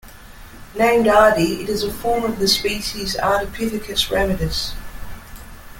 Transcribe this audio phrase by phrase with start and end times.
[0.75, 4.73] Named Ardi, it is a form of the species "Ardipithecus ramidus".